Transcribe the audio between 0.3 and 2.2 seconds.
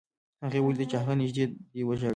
هغې ولیدل چې هغه نږدې دی وژاړي